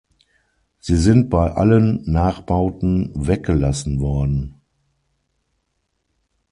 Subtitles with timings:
[0.79, 4.55] Sie sind bei allen Nachbauten weggelassen worden.